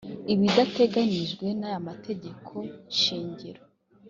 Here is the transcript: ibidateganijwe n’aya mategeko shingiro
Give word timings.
ibidateganijwe 0.33 1.45
n’aya 1.59 1.79
mategeko 1.89 2.53
shingiro 2.99 3.61